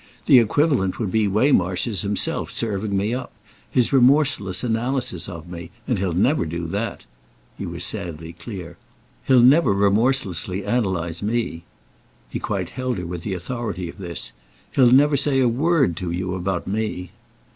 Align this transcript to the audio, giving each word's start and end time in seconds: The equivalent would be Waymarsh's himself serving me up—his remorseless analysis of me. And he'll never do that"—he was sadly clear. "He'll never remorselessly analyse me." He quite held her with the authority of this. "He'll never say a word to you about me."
The 0.25 0.39
equivalent 0.39 0.97
would 0.97 1.11
be 1.11 1.27
Waymarsh's 1.27 2.01
himself 2.01 2.49
serving 2.49 2.97
me 2.97 3.13
up—his 3.13 3.93
remorseless 3.93 4.63
analysis 4.63 5.29
of 5.29 5.47
me. 5.47 5.69
And 5.87 5.99
he'll 5.99 6.11
never 6.11 6.43
do 6.47 6.65
that"—he 6.65 7.67
was 7.67 7.83
sadly 7.83 8.33
clear. 8.33 8.77
"He'll 9.27 9.43
never 9.43 9.73
remorselessly 9.75 10.63
analyse 10.63 11.21
me." 11.21 11.65
He 12.31 12.39
quite 12.39 12.69
held 12.69 12.97
her 12.97 13.05
with 13.05 13.21
the 13.21 13.35
authority 13.35 13.89
of 13.89 13.99
this. 13.99 14.31
"He'll 14.71 14.89
never 14.91 15.15
say 15.15 15.39
a 15.39 15.47
word 15.47 15.95
to 15.97 16.09
you 16.09 16.33
about 16.33 16.65
me." 16.65 17.11